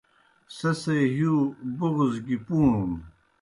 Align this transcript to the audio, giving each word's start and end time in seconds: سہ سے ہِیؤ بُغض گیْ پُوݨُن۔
سہ 0.57 0.71
سے 0.81 0.95
ہِیؤ 1.13 1.33
بُغض 1.77 2.13
گیْ 2.25 2.37
پُوݨُن۔ 2.45 2.89